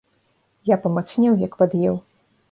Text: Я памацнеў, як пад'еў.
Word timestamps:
Я 0.69 0.77
памацнеў, 0.85 1.35
як 1.47 1.53
пад'еў. 1.59 1.95